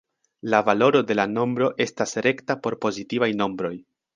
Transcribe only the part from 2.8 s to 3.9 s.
pozitivaj nombroj.